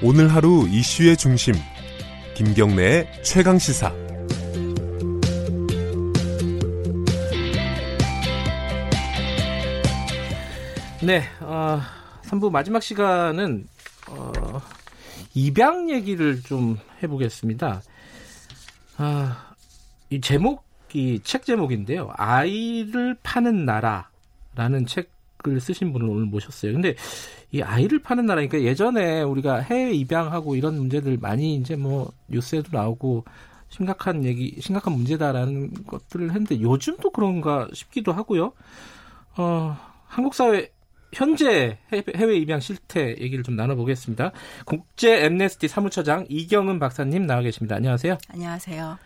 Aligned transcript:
오늘 0.00 0.32
하루 0.32 0.68
이슈의 0.68 1.16
중심 1.16 1.54
김경래의 2.34 3.24
최강 3.24 3.58
시사 3.58 3.92
네, 11.02 11.24
어, 11.40 11.80
3부 12.22 12.52
마지막 12.52 12.80
시간은 12.80 13.66
어, 14.08 14.60
입양 15.34 15.90
얘기를 15.90 16.42
좀 16.42 16.78
해보겠습니다. 17.02 17.82
아, 18.98 19.54
이 20.10 20.20
제목이 20.20 21.20
책 21.24 21.44
제목인데요. 21.44 22.10
아이를 22.16 23.16
파는 23.22 23.64
나라라는 23.64 24.86
책 24.86 25.10
을 25.46 25.60
쓰신 25.60 25.92
분을 25.92 26.08
오늘 26.08 26.24
모셨어요. 26.24 26.72
근데 26.72 26.96
이 27.52 27.62
아이를 27.62 28.00
파는 28.00 28.26
나라니까 28.26 28.60
예전에 28.60 29.22
우리가 29.22 29.58
해외 29.58 29.92
입양하고 29.92 30.56
이런 30.56 30.76
문제들 30.76 31.16
많이 31.20 31.54
이제 31.54 31.76
뭐 31.76 32.10
뉴스에도 32.26 32.70
나오고 32.72 33.24
심각한 33.68 34.24
얘기, 34.24 34.56
심각한 34.60 34.94
문제다라는 34.94 35.84
것들을 35.84 36.30
했는데 36.30 36.60
요즘도 36.60 37.10
그런가 37.10 37.68
싶기도 37.72 38.12
하고요. 38.12 38.52
어, 39.36 39.76
한국 40.06 40.34
사회 40.34 40.70
현재 41.12 41.78
해외 41.92 42.36
입양 42.36 42.60
실태 42.60 43.10
얘기를 43.20 43.44
좀 43.44 43.54
나눠보겠습니다. 43.54 44.32
국제 44.64 45.24
엠네스티 45.24 45.68
사무처장 45.68 46.26
이경은 46.28 46.78
박사님 46.80 47.26
나와 47.26 47.42
계십니다. 47.42 47.76
안녕하세요. 47.76 48.18
안녕하세요. 48.28 48.98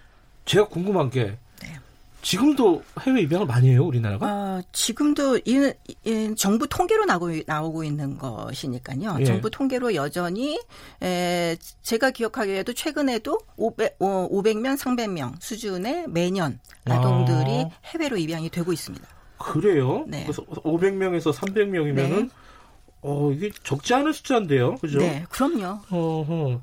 제가 0.45 0.69
궁금한 0.69 1.11
게 1.11 1.37
네. 1.63 1.79
지금도 2.23 2.83
해외 3.01 3.23
입양을 3.23 3.47
많이 3.47 3.69
해요, 3.71 3.85
우리나라가? 3.85 4.27
어, 4.27 4.63
지금도 4.73 5.39
이, 5.45 5.73
이, 6.05 6.35
정부 6.37 6.67
통계로 6.69 7.05
나오고, 7.05 7.31
나오고 7.47 7.85
있는 7.85 8.17
것이니까요. 8.17 9.17
예. 9.21 9.25
정부 9.25 9.51
통계로 9.51 9.95
여전히 9.95 10.59
에, 11.03 11.57
제가 11.83 12.11
기억하기에도 12.13 12.73
최근에도 12.75 13.41
500, 13.57 13.97
어, 13.99 14.29
500명, 14.31 14.79
300명 14.79 15.35
수준의 15.41 16.07
매년 16.09 16.61
아동들이 16.85 17.65
아. 17.65 17.71
해외로 17.87 18.17
입양이 18.17 18.49
되고 18.49 18.73
있습니다. 18.73 19.07
그래요? 19.39 20.05
네. 20.07 20.23
그래서 20.23 20.45
500명에서 20.47 21.35
300명이면은 21.35 21.95
네. 21.95 22.29
어, 23.03 23.33
이게 23.33 23.51
적지 23.65 23.95
않은 23.95 24.13
숫자인데요. 24.13 24.77
그죠? 24.77 24.99
네, 24.99 25.25
그럼요. 25.29 25.81
어허. 25.91 26.61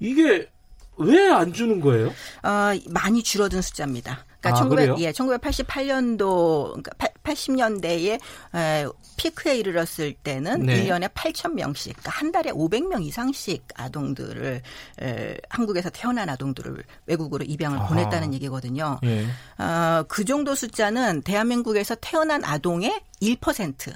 이게 0.00 0.48
왜 0.96 1.28
안 1.28 1.52
주는 1.52 1.80
거예요? 1.80 2.08
어, 2.42 2.72
많이 2.88 3.22
줄어든 3.22 3.60
숫자입니다. 3.60 4.24
그러니까 4.44 4.50
아, 4.50 4.54
1900, 4.54 4.98
예, 5.00 5.12
1988년도 5.12 6.82
그러니까 6.82 6.92
80년대에 7.22 8.20
에, 8.54 8.86
피크에 9.16 9.56
이르렀을 9.56 10.12
때는 10.12 10.66
네. 10.66 10.86
1년에 10.86 11.12
8천 11.14 11.54
명씩, 11.54 11.94
그러니까 11.94 12.10
한 12.10 12.32
달에 12.32 12.50
500명 12.50 13.02
이상씩 13.04 13.64
아동들을 13.74 14.62
에, 15.02 15.36
한국에서 15.48 15.90
태어난 15.90 16.28
아동들을 16.28 16.82
외국으로 17.06 17.44
입양을 17.44 17.78
아하. 17.78 17.88
보냈다는 17.88 18.34
얘기거든요. 18.34 19.00
예. 19.04 19.26
어, 19.62 20.04
그 20.08 20.24
정도 20.24 20.54
숫자는 20.54 21.22
대한민국에서 21.22 21.94
태어난 21.96 22.44
아동의 22.44 23.00
1%. 23.22 23.92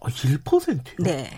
아, 0.00 0.08
1%요? 0.08 0.82
네. 1.00 1.30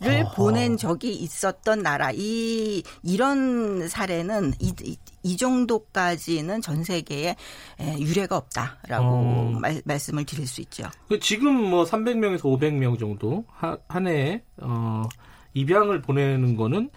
를. 0.00 0.24
보낸 0.34 0.76
적이 0.76 1.14
있었던 1.14 1.82
나라 1.82 2.10
이 2.12 2.82
이런 3.02 3.88
사례는 3.88 4.52
이, 4.60 4.72
이, 4.82 4.98
이 5.22 5.36
정도까지는 5.36 6.60
전 6.60 6.84
세계에 6.84 7.36
유례가 7.98 8.36
없다라고 8.36 9.04
어. 9.06 9.58
말, 9.60 9.80
말씀을 9.84 10.24
드릴 10.24 10.46
수 10.46 10.60
있죠. 10.62 10.84
그 11.08 11.18
지금 11.18 11.54
뭐 11.54 11.84
300명에서 11.84 12.42
500명 12.42 12.98
정도 12.98 13.44
하, 13.48 13.76
한 13.88 14.06
해에 14.06 14.42
어, 14.58 15.04
입양을 15.54 16.02
보내는 16.02 16.56
거는 16.56 16.90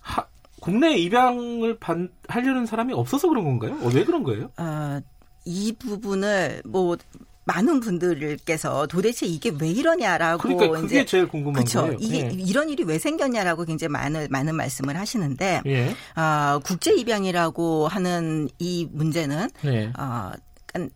하, 0.00 0.26
국내 0.60 0.96
입양을 0.96 1.78
반, 1.78 2.10
하려는 2.28 2.66
사람이 2.66 2.92
없어서 2.92 3.28
그런 3.28 3.44
건가요? 3.44 3.78
어, 3.82 3.90
왜 3.94 4.04
그런 4.04 4.22
거예요? 4.22 4.50
어, 4.58 5.00
이 5.44 5.74
부분을 5.78 6.62
뭐 6.64 6.96
많은 7.44 7.80
분들께서 7.80 8.86
도대체 8.86 9.26
이게 9.26 9.52
왜 9.60 9.68
이러냐라고 9.70 10.42
그러니까 10.42 10.80
그게 10.80 10.86
이제 10.86 11.04
제일 11.04 11.28
궁금한 11.28 11.54
그렇죠. 11.54 11.82
거예요. 11.82 11.98
이게 12.00 12.20
예. 12.20 12.30
이런 12.32 12.70
일이 12.70 12.84
왜 12.84 12.98
생겼냐라고 12.98 13.64
굉장히 13.64 13.90
많은 13.92 14.28
많은 14.30 14.54
말씀을 14.54 14.96
하시는데 14.96 15.62
예. 15.66 15.94
어, 16.20 16.60
국제 16.64 16.94
입양이라고 16.94 17.88
하는 17.88 18.48
이 18.58 18.88
문제는 18.90 19.50
예. 19.66 19.92
어, 19.98 20.32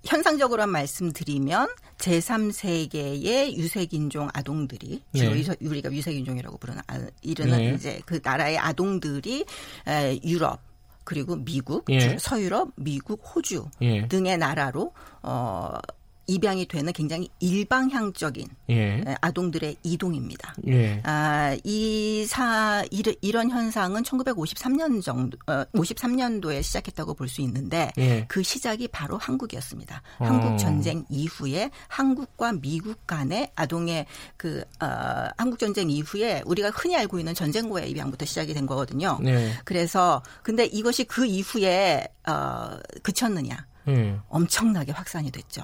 현상적으로만 0.04 0.70
말씀드리면 0.70 1.69
제3세계의 1.98 3.53
유색인종 3.54 4.28
아동들이 4.32 5.03
주로 5.14 5.34
네. 5.34 5.44
우리가 5.60 5.92
유색인종이라고 5.92 6.58
부르는 6.58 6.82
아, 6.87 7.00
이르는 7.22 7.58
네. 7.58 7.75
이제 7.75 8.00
그 8.04 8.20
나라의 8.22 8.58
아동들이 8.58 9.44
에, 9.87 10.20
유럽 10.25 10.60
그리고 11.04 11.37
미국, 11.37 11.87
예. 11.88 12.19
서유럽, 12.19 12.72
미국, 12.76 13.22
호주 13.34 13.66
예. 13.81 14.06
등의 14.08 14.37
나라로 14.37 14.92
어 15.22 15.78
입양이 16.28 16.66
되는 16.66 16.93
굉장히 16.93 17.28
일방향적인 17.41 18.47
예. 18.71 19.03
아동들의 19.22 19.77
이동입니다. 19.83 20.55
예. 20.69 21.00
아, 21.05 21.56
이사 21.65 22.84
이런 22.93 23.50
현상은 23.50 24.03
1953년 24.03 25.03
정도 25.03 25.38
어, 25.47 25.65
53년도에 25.72 26.62
시작했다고 26.62 27.15
볼 27.15 27.28
수 27.28 27.43
있는데 27.43 27.91
예. 27.99 28.25
그 28.28 28.43
시작이 28.43 28.88
바로 28.88 29.19
한국이었습니다. 29.19 30.03
어. 30.19 30.25
한국 30.25 30.59
전쟁 30.59 31.05
이후에 31.09 31.71
한국과 31.88 32.53
미국 32.61 33.06
간의 33.06 33.50
아동의 33.55 34.06
그 34.37 34.62
어, 34.81 35.28
한국 35.37 35.59
전쟁 35.59 35.91
이후에 35.91 36.43
우리가 36.47 36.71
흔히 36.71 36.97
알고 36.97 37.19
있는 37.19 37.34
전쟁고의 37.34 37.91
입양부터 37.91 38.25
시작이 38.27 38.55
된 38.55 38.67
거거든요. 38.67 39.19
예. 39.25 39.53
그래서 39.65 40.22
근데 40.43 40.65
이것이 40.65 41.05
그 41.05 41.27
이후에 41.27 42.06
어, 42.27 42.78
그쳤느냐? 43.03 43.67
예. 43.88 44.19
엄청나게 44.28 44.93
확산이 44.93 45.31
됐죠. 45.31 45.62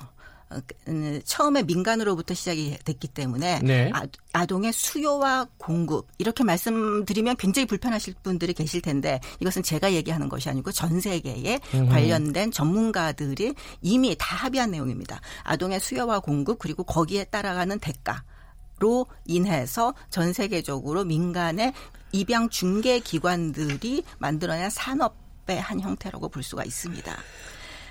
어, 0.54 0.60
그, 0.66 1.20
처음에 1.24 1.62
민간으로부터 1.62 2.34
시작이 2.34 2.78
됐기 2.84 3.08
때문에 3.08 3.60
네. 3.62 3.90
아, 4.32 4.46
동의 4.46 4.72
수요와 4.72 5.48
공급 5.58 6.06
이렇게 6.18 6.44
말씀드리면 6.44 7.36
굉장히 7.36 7.66
불편하실 7.66 8.14
분들이 8.22 8.52
계실 8.52 8.80
텐데 8.80 9.20
이것은 9.40 9.62
제가 9.62 9.92
얘기하는 9.92 10.28
것이 10.28 10.48
아니고 10.48 10.72
전 10.72 11.00
세계에 11.00 11.60
음. 11.74 11.88
관련된 11.88 12.50
전문가들이 12.50 13.54
이미 13.82 14.16
다 14.18 14.36
합의한 14.36 14.70
내용입니다. 14.70 15.20
아동의 15.42 15.80
수요와 15.80 16.20
공급 16.20 16.58
그리고 16.58 16.84
거기에 16.84 17.24
따라가는 17.24 17.78
대가. 17.80 18.22
로 18.80 19.06
인해서 19.24 19.94
전 20.10 20.32
세계적으로 20.32 21.04
민간의 21.04 21.72
입양 22.10 22.48
중개 22.48 22.98
기관들이 22.98 24.02
만들어낸 24.18 24.68
산업의 24.68 25.60
한 25.60 25.80
형태라고 25.80 26.28
볼 26.28 26.42
수가 26.42 26.64
있습니다. 26.64 27.16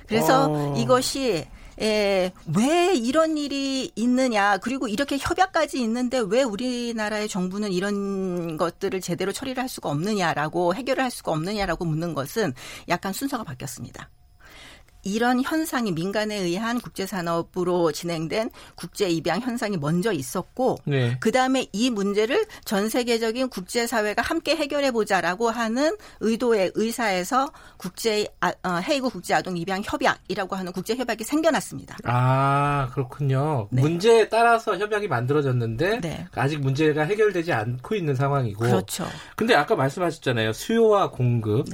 그래서 0.07 0.47
어. 0.49 0.77
이것이 0.77 1.45
예, 1.81 2.31
왜 2.55 2.93
이런 2.95 3.37
일이 3.37 3.91
있느냐 3.95 4.57
그리고 4.57 4.87
이렇게 4.87 5.17
협약까지 5.19 5.81
있는데 5.81 6.21
왜 6.25 6.43
우리나라의 6.43 7.27
정부는 7.27 7.71
이런 7.71 8.57
것들을 8.57 9.01
제대로 9.01 9.31
처리를 9.31 9.61
할 9.61 9.69
수가 9.69 9.89
없느냐라고 9.89 10.75
해결을 10.75 11.03
할 11.03 11.11
수가 11.11 11.31
없느냐라고 11.31 11.85
묻는 11.85 12.13
것은 12.13 12.53
약간 12.89 13.13
순서가 13.13 13.43
바뀌었습니다. 13.43 14.09
이런 15.03 15.41
현상이 15.41 15.91
민간에 15.91 16.35
의한 16.35 16.79
국제산업으로 16.79 17.91
진행된 17.91 18.49
국제 18.75 19.09
입양 19.09 19.39
현상이 19.41 19.77
먼저 19.77 20.11
있었고 20.11 20.77
네. 20.85 21.17
그다음에 21.19 21.67
이 21.71 21.89
문제를 21.89 22.45
전 22.65 22.89
세계적인 22.89 23.49
국제사회가 23.49 24.21
함께 24.21 24.55
해결해 24.55 24.91
보자라고 24.91 25.49
하는 25.49 25.95
의도의 26.19 26.71
의사에서 26.75 27.51
국제 27.77 28.27
아, 28.39 28.53
어, 28.63 28.79
헤이그 28.87 29.09
국제 29.09 29.33
아동 29.33 29.57
입양 29.57 29.81
협약이라고 29.83 30.55
하는 30.55 30.71
국제 30.71 30.95
협약이 30.95 31.23
생겨났습니다. 31.23 31.97
아 32.05 32.89
그렇군요. 32.93 33.67
네. 33.71 33.81
문제에 33.81 34.29
따라서 34.29 34.77
협약이 34.77 35.07
만들어졌는데 35.07 36.01
네. 36.01 36.25
아직 36.35 36.59
문제가 36.59 37.03
해결되지 37.03 37.53
않고 37.53 37.95
있는 37.95 38.15
상황이고. 38.15 38.63
그렇죠. 38.63 39.07
근데 39.35 39.55
아까 39.55 39.75
말씀하셨잖아요. 39.75 40.53
수요와 40.53 41.11
공급. 41.11 41.69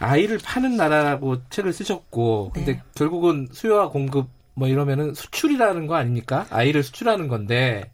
네. 0.00 0.06
아이를 0.06 0.38
파는 0.42 0.76
나라라고 0.76 1.48
책을 1.50 1.72
쓰셨고 1.72 2.52
근데 2.54 2.74
네. 2.74 2.82
결국은 2.94 3.48
수요와 3.52 3.90
공급 3.90 4.28
뭐 4.54 4.68
이러면은 4.68 5.14
수출이라는 5.14 5.86
거 5.86 5.94
아닙니까? 5.94 6.46
아이를 6.50 6.82
수출하는 6.82 7.28
건데 7.28 7.90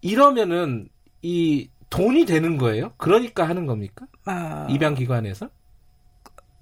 이러면은 0.00 0.88
이 1.22 1.68
돈이 1.90 2.26
되는 2.26 2.58
거예요? 2.58 2.92
그러니까 2.96 3.48
하는 3.48 3.66
겁니까? 3.66 4.06
아... 4.24 4.66
입양 4.70 4.94
기관에서? 4.94 5.48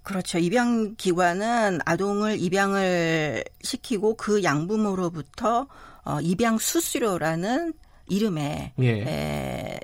그렇죠. 0.03 0.39
입양 0.39 0.95
기관은 0.95 1.81
아동을 1.85 2.41
입양을 2.41 3.43
시키고 3.63 4.17
그 4.17 4.45
양부모로부터 4.45 5.67
어, 6.05 6.21
입양 6.21 6.59
수수료라는 6.59 7.73
이름의 8.09 8.73
예. 8.79 8.89
에, 8.89 9.81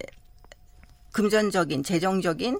금전적인 1.12 1.82
재정적인 1.82 2.58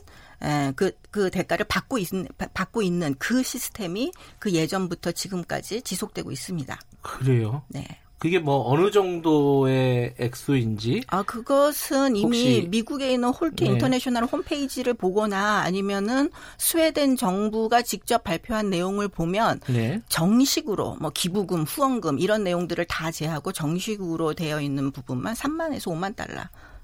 그, 0.77 0.93
그 1.11 1.31
대가를 1.31 1.67
받고, 1.69 1.99
있, 1.99 2.09
받고 2.55 2.83
있는 2.83 3.15
그 3.19 3.43
시스템이 3.43 4.13
그 4.39 4.53
예전부터 4.53 5.13
지금까지 5.13 5.83
지속되고 5.83 6.31
있습니다. 6.31 6.79
그래요? 7.03 7.63
네. 7.69 7.87
그게 8.23 8.39
뭐 8.39 8.71
어느 8.71 8.93
정도의 8.93 10.15
액수인지? 10.17 11.03
아 11.09 11.25
그것은 11.25 12.15
이미. 12.15 12.69
미국에 12.69 13.13
있는 13.13 13.31
홀트 13.31 13.65
네. 13.65 13.73
인터내셔널 13.73 14.27
홈페이지를 14.27 14.95
보거나 14.95 15.63
아니면은 15.63 16.31
스웨덴 16.57 17.17
정부가 17.17 17.83
직접 17.83 18.23
발표한 18.23 18.71
내용을 18.71 19.09
보면 19.09 19.59
네. 19.67 20.01
정식으로 20.09 20.99
뭐 21.01 21.11
기부금, 21.11 21.65
후원금 21.65 22.21
이런 22.21 22.45
내용들을 22.45 22.85
다 22.85 23.11
제하고 23.11 23.51
정식으로 23.51 24.35
되어 24.35 24.61
있는 24.61 24.93
부분만 24.93 25.35
3만에서 25.35 25.89
5만 25.89 26.15
달러 26.15 26.43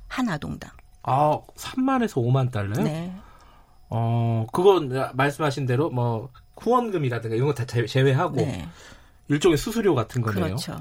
한 0.08 0.28
아동당. 0.28 0.72
아 1.08 1.40
3만에서 1.56 2.14
5만 2.24 2.50
달러요? 2.52 2.84
네. 2.84 3.12
어 3.90 4.46
그건 4.52 5.10
말씀하신 5.14 5.66
대로 5.66 5.90
뭐 5.90 6.28
후원금이라든가 6.60 7.34
이런 7.36 7.48
거 7.48 7.54
다 7.54 7.64
제외하고 7.64 8.36
네. 8.36 8.68
일종의 9.28 9.56
수수료 9.58 9.94
같은 9.94 10.20
거네요. 10.22 10.44
그렇죠. 10.44 10.76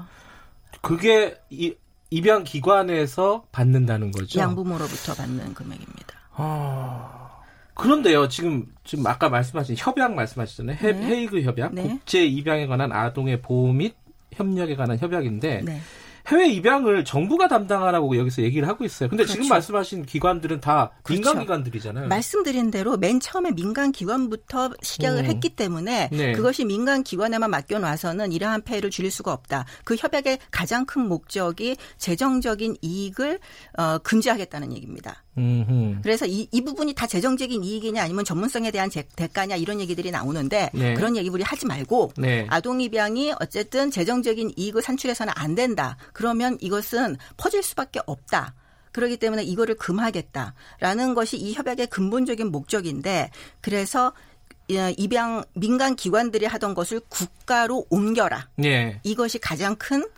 그게 0.82 1.36
이, 1.50 1.74
입양 2.10 2.44
기관에서 2.44 3.44
받는다는 3.52 4.10
거죠. 4.12 4.38
양부모로부터 4.40 5.14
받는 5.14 5.54
금액입니다. 5.54 6.14
아. 6.34 7.28
그런데요, 7.74 8.26
지금 8.28 8.66
지금 8.84 9.06
아까 9.06 9.28
말씀하신 9.28 9.76
협약 9.78 10.14
말씀하셨잖아요. 10.14 10.78
네. 10.80 11.06
헤이그 11.06 11.42
협약, 11.42 11.74
네. 11.74 11.82
국제 11.84 12.24
입양에 12.26 12.66
관한 12.66 12.90
아동의 12.92 13.40
보호 13.40 13.72
및 13.72 13.94
협력에 14.32 14.74
관한 14.74 14.98
협약인데 14.98 15.62
네. 15.64 15.80
해외 16.28 16.48
입양을 16.48 17.04
정부가 17.04 17.48
담당하라고 17.48 18.16
여기서 18.18 18.42
얘기를 18.42 18.68
하고 18.68 18.84
있어요. 18.84 19.08
근데 19.08 19.24
그렇죠. 19.24 19.34
지금 19.34 19.48
말씀하신 19.48 20.04
기관들은 20.04 20.60
다 20.60 20.92
그렇죠. 21.02 21.22
민간 21.22 21.40
기관들이잖아요. 21.40 22.08
말씀드린 22.08 22.70
대로 22.70 22.98
맨 22.98 23.18
처음에 23.18 23.52
민간 23.52 23.92
기관부터 23.92 24.72
시작을 24.82 25.22
오. 25.22 25.26
했기 25.26 25.48
때문에 25.48 26.10
네. 26.12 26.32
그것이 26.32 26.66
민간 26.66 27.02
기관에만 27.02 27.50
맡겨놔서는 27.50 28.32
이러한 28.32 28.62
폐해를 28.62 28.90
줄일 28.90 29.10
수가 29.10 29.32
없다. 29.32 29.64
그 29.84 29.96
협약의 29.96 30.38
가장 30.50 30.84
큰 30.84 31.08
목적이 31.08 31.76
재정적인 31.96 32.76
이익을 32.82 33.38
어, 33.78 33.98
금지하겠다는 33.98 34.74
얘기입니다. 34.74 35.24
음흠. 35.38 36.00
그래서 36.02 36.26
이, 36.26 36.48
이 36.50 36.64
부분이 36.64 36.94
다 36.94 37.06
재정적인 37.06 37.62
이익이냐 37.62 38.02
아니면 38.02 38.24
전문성에 38.24 38.70
대한 38.70 38.90
제, 38.90 39.04
대가냐 39.16 39.56
이런 39.56 39.80
얘기들이 39.80 40.10
나오는데 40.10 40.70
네. 40.74 40.94
그런 40.94 41.16
얘기 41.16 41.28
우리 41.28 41.42
하지 41.42 41.64
말고 41.66 42.12
네. 42.18 42.46
아동 42.50 42.80
입양이 42.80 43.32
어쨌든 43.40 43.90
재정적인 43.90 44.52
이익을 44.56 44.82
산출해서는 44.82 45.32
안 45.36 45.54
된다. 45.54 45.96
그러면 46.18 46.58
이것은 46.60 47.16
퍼질 47.36 47.62
수밖에 47.62 48.00
없다. 48.04 48.52
그렇기 48.90 49.18
때문에 49.18 49.44
이거를 49.44 49.76
금하겠다라는 49.76 51.14
것이 51.14 51.36
이 51.36 51.52
협약의 51.52 51.86
근본적인 51.86 52.50
목적인데 52.50 53.30
그래서 53.60 54.12
어, 54.68 54.92
입양 54.96 55.44
민간 55.52 55.94
기관들이 55.94 56.46
하던 56.46 56.74
것을 56.74 57.00
국가로 57.08 57.86
옮겨라. 57.88 58.48
네. 58.56 58.98
이것이 59.04 59.38
가장 59.38 59.76
큰 59.76 60.08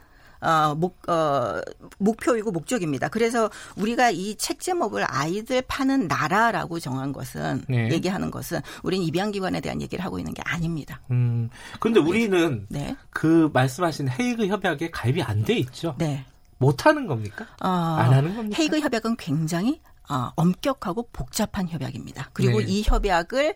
어, 0.41 0.75
목, 0.75 0.99
어, 1.09 1.61
목표이고 1.99 2.51
목적입니다. 2.51 3.09
그래서 3.09 3.51
우리가 3.77 4.11
이 4.11 4.37
책 4.37 4.61
제목을 4.61 5.05
아이들 5.09 5.63
파는 5.63 6.09
나라라고 6.09 6.79
정한 6.81 7.13
것은 7.13 7.63
네. 7.69 7.91
얘기하는 7.93 8.31
것은 8.31 8.61
우리는 8.83 9.05
입양기관에 9.07 9.61
대한 9.61 9.83
얘기를 9.83 10.05
하고 10.05 10.19
있는 10.19 10.33
게 10.35 10.43
아닙니다. 10.45 11.01
음. 11.11 11.51
근데 11.79 12.01
우리는 12.01 12.67
네. 12.69 12.97
그 13.11 13.51
말씀하신 13.53 14.09
헤이그 14.09 14.47
협약에 14.47 14.91
가입이 14.91 15.23
안 15.23 15.45
돼 15.45 15.55
있죠. 15.59 15.95
네. 15.99 16.25
못 16.59 16.85
하는 16.85 17.07
겁니까? 17.07 17.47
어, 17.63 17.69
안 17.69 18.13
하는 18.13 18.37
겁니까? 18.37 18.57
헤이그 18.61 18.81
협약은 18.81 19.17
굉장히 19.17 19.81
어, 20.09 20.33
엄격하고 20.35 21.09
복잡한 21.13 21.69
협약입니다. 21.69 22.31
그리고 22.33 22.59
네. 22.59 22.67
이 22.67 22.83
협약을 22.83 23.55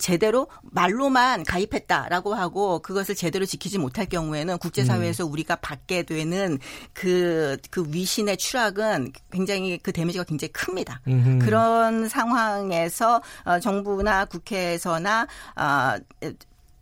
제대로 0.00 0.48
말로만 0.62 1.44
가입했다라고 1.44 2.34
하고 2.34 2.80
그것을 2.80 3.14
제대로 3.14 3.46
지키지 3.46 3.78
못할 3.78 4.06
경우에는 4.06 4.58
국제사회에서 4.58 5.26
음. 5.26 5.32
우리가 5.32 5.56
받게 5.56 6.02
되는 6.02 6.58
그, 6.92 7.56
그 7.70 7.86
위신의 7.88 8.36
추락은 8.36 9.12
굉장히 9.30 9.78
그 9.78 9.92
데미지가 9.92 10.24
굉장히 10.24 10.52
큽니다. 10.52 11.00
음흠. 11.08 11.38
그런 11.44 12.08
상황에서 12.08 13.22
어, 13.44 13.58
정부나 13.58 14.26
국회에서나 14.26 15.26
어, 15.56 15.94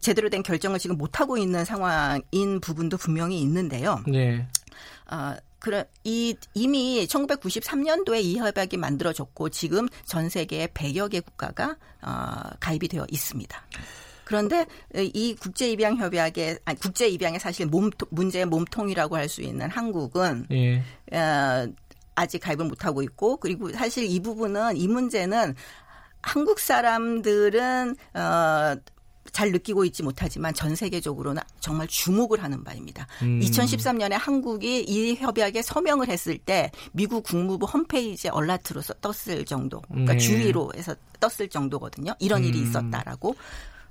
제대로 0.01 0.29
된 0.29 0.43
결정을 0.43 0.79
지금 0.79 0.99
못하고 0.99 1.39
있는 1.39 1.65
상황인 1.65 2.61
부분도 2.61 2.97
분명히 2.97 3.41
있는데요. 3.41 4.03
네. 4.07 4.47
어, 5.11 5.35
그래 5.65 5.87
이 6.05 6.37
이미 6.53 7.07
1993년도에 7.07 8.23
이 8.23 8.37
협약이 8.37 8.77
만들어졌고 8.77 9.49
지금 9.49 9.89
전 10.05 10.29
세계 10.29 10.67
100여 10.67 11.11
개 11.11 11.21
국가가 11.21 11.79
어, 12.03 12.35
가입이 12.61 12.87
되어 12.87 13.07
있습니다. 13.11 13.67
그런데 14.25 14.67
이 14.95 15.35
국제 15.41 15.71
입양 15.71 15.97
협약에 15.97 16.59
아니 16.67 16.79
국제 16.79 17.09
입양의 17.09 17.41
사실 17.41 17.65
몸 17.65 17.89
문제의 18.11 18.45
몸통이라고 18.45 19.17
할 19.17 19.27
수 19.27 19.41
있는 19.41 19.71
한국은 19.71 20.47
예. 20.51 20.83
어, 21.17 21.67
아직 22.15 22.41
가입을 22.41 22.67
못 22.67 22.85
하고 22.85 23.03
있고 23.03 23.39
그리고 23.39 23.73
사실 23.73 24.05
이 24.05 24.21
부분은 24.21 24.77
이 24.77 24.87
문제는 24.87 25.55
한국 26.21 26.61
사람들은 26.61 27.97
어 28.13 28.77
잘 29.35 29.51
느끼고 29.51 29.85
있지 29.85 30.03
못하지만 30.05 30.55
전 30.55 30.77
세계적으로는 30.77 31.43
정말 31.59 31.89
주목을 31.89 32.43
하는 32.43 32.63
바입니다. 32.63 33.07
음. 33.23 33.41
2013년에 33.41 34.13
한국이 34.13 34.85
이 34.85 35.17
협약에 35.17 35.61
서명을 35.61 36.09
했을 36.09 36.39
때 36.39 36.71
미국 36.93 37.25
국무부 37.25 37.67
홈페이지에 37.67 38.31
얼라트로 38.31 38.81
떴을 39.01 39.45
정도, 39.45 39.83
그러니까 39.89 40.13
네. 40.13 40.19
주위로 40.21 40.73
해서 40.77 40.95
떴을 41.19 41.49
정도거든요. 41.49 42.15
이런 42.21 42.45
일이 42.45 42.61
음. 42.61 42.65
있었다라고. 42.65 43.35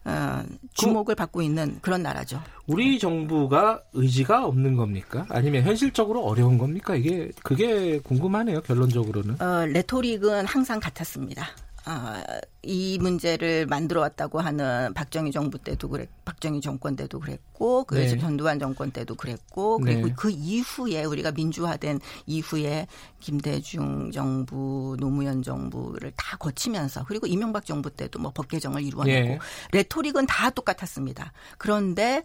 어, 0.05 0.43
주목을 0.73 1.15
그, 1.15 1.19
받고 1.19 1.41
있는 1.41 1.79
그런 1.81 2.03
나라죠. 2.03 2.41
우리 2.67 2.99
정부가 2.99 3.81
의지가 3.93 4.45
없는 4.45 4.75
겁니까? 4.75 5.25
아니면 5.29 5.63
현실적으로 5.63 6.25
어려운 6.25 6.57
겁니까? 6.57 6.93
이게 6.95 7.31
그게 7.41 7.99
궁금하네요. 7.99 8.61
결론적으로는. 8.61 9.41
어, 9.41 9.65
레토릭은 9.65 10.45
항상 10.45 10.81
같았습니다. 10.81 11.47
아, 11.85 12.23
이 12.61 12.97
문제를 13.01 13.65
만들어 13.65 13.99
왔다고 14.01 14.39
하는 14.39 14.93
박정희 14.93 15.31
정부 15.31 15.57
때도 15.57 15.89
그랬, 15.89 16.09
박정희 16.23 16.61
정권 16.61 16.95
때도 16.95 17.19
그랬고, 17.19 17.83
그 17.83 17.95
네. 17.95 18.17
전두환 18.17 18.57
정권 18.57 18.91
때도 18.91 19.15
그랬고, 19.15 19.79
그리고 19.79 20.07
네. 20.07 20.13
그 20.15 20.29
이후에 20.29 21.03
우리가 21.03 21.31
민주화된 21.31 21.99
이후에 22.25 22.87
김대중 23.19 24.11
정부, 24.11 24.95
노무현 24.97 25.43
정부를 25.43 26.13
다 26.15 26.37
거치면서, 26.37 27.03
그리고 27.05 27.27
이명박 27.27 27.65
정부 27.65 27.89
때도 27.89 28.19
뭐 28.19 28.31
법 28.33 28.47
개정을 28.47 28.81
이루어내고, 28.81 29.27
네. 29.27 29.39
레토릭은 29.73 30.25
다 30.25 30.49
똑같았습니다. 30.49 31.33
그런데 31.57 32.23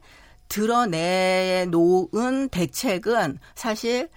드러내 0.49 1.67
놓은 1.71 2.49
대책은 2.49 3.39
사실 3.55 4.09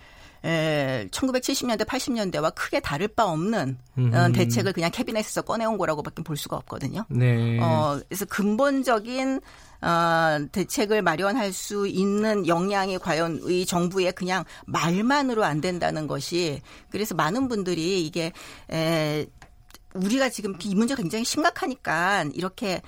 에, 0.43 1.07
1970년대, 1.12 1.86
80년대와 1.86 2.55
크게 2.55 2.79
다를 2.79 3.07
바 3.07 3.25
없는 3.25 3.77
어, 3.98 4.31
대책을 4.33 4.74
그냥 4.74 4.89
캐비넷에서 4.91 5.43
꺼내온 5.43 5.77
거라고밖에 5.77 6.24
볼 6.24 6.36
수가 6.36 6.57
없거든요. 6.57 7.05
네. 7.10 7.60
어, 7.60 8.00
그래서 8.07 8.25
근본적인 8.25 9.39
어, 9.81 10.45
대책을 10.51 11.01
마련할 11.03 11.53
수 11.53 11.88
있는 11.88 12.48
역량이 12.48 12.98
과연 13.00 13.41
이 13.50 13.65
정부의 13.65 14.13
그냥 14.13 14.43
말만으로 14.65 15.43
안 15.43 15.62
된다는 15.62 16.07
것이 16.07 16.62
그래서 16.89 17.13
많은 17.13 17.48
분들이 17.48 18.05
이게 18.05 18.31
에, 18.71 19.27
우리가 19.93 20.29
지금 20.29 20.55
이 20.63 20.74
문제가 20.74 21.01
굉장히 21.01 21.25
심각하니까 21.25 22.25
이렇게 22.33 22.81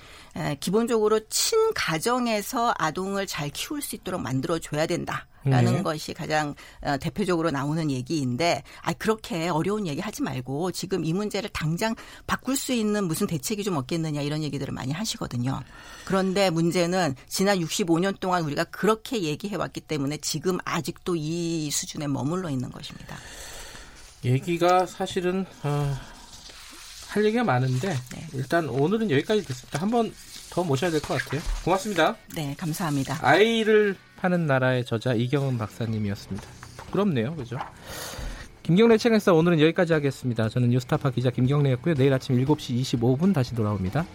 기본적으로 0.58 1.20
친가정에서 1.28 2.74
아동을 2.78 3.26
잘 3.26 3.50
키울 3.50 3.82
수 3.82 3.94
있도록 3.94 4.22
만들어줘야 4.22 4.86
된다. 4.86 5.26
라는 5.44 5.74
네. 5.74 5.82
것이 5.82 6.14
가장 6.14 6.54
어, 6.80 6.96
대표적으로 6.96 7.50
나오는 7.50 7.90
얘기인데 7.90 8.62
아 8.82 8.92
그렇게 8.94 9.48
어려운 9.48 9.86
얘기 9.86 10.00
하지 10.00 10.22
말고 10.22 10.72
지금 10.72 11.04
이 11.04 11.12
문제를 11.12 11.50
당장 11.50 11.94
바꿀 12.26 12.56
수 12.56 12.72
있는 12.72 13.04
무슨 13.04 13.26
대책이 13.26 13.62
좀 13.64 13.76
없겠느냐 13.76 14.22
이런 14.22 14.42
얘기들을 14.42 14.72
많이 14.72 14.92
하시거든요. 14.92 15.60
그런데 16.04 16.50
문제는 16.50 17.14
지난 17.28 17.58
65년 17.58 18.18
동안 18.20 18.44
우리가 18.44 18.64
그렇게 18.64 19.22
얘기해 19.22 19.56
왔기 19.56 19.82
때문에 19.82 20.16
지금 20.18 20.58
아직도 20.64 21.16
이 21.16 21.70
수준에 21.70 22.06
머물러 22.06 22.50
있는 22.50 22.70
것입니다. 22.70 23.16
얘기가 24.24 24.86
사실은 24.86 25.44
어, 25.62 25.96
할 27.08 27.24
얘기가 27.24 27.44
많은데 27.44 27.88
네. 27.88 28.26
일단 28.32 28.68
오늘은 28.68 29.10
여기까지 29.10 29.44
됐습니다. 29.44 29.80
한번 29.80 30.12
더 30.50 30.62
모셔야 30.62 30.90
될 30.90 31.00
것 31.00 31.22
같아요. 31.22 31.40
고맙습니다. 31.64 32.16
네, 32.34 32.54
감사합니다. 32.58 33.18
아이를 33.22 33.96
파는 34.16 34.46
나라의 34.46 34.84
저자 34.84 35.12
이경은 35.14 35.58
박사님이었습니다. 35.58 36.46
부끄럽네요, 36.76 37.34
그죠? 37.36 37.58
김경래 38.62 38.96
책에서 38.96 39.34
오늘은 39.34 39.60
여기까지 39.60 39.92
하겠습니다. 39.92 40.48
저는 40.48 40.70
뉴스타파 40.70 41.10
기자 41.10 41.30
김경래였고요. 41.30 41.94
내일 41.94 42.12
아침 42.14 42.36
7시 42.42 42.80
25분 42.80 43.34
다시 43.34 43.54
돌아옵니다. 43.54 44.06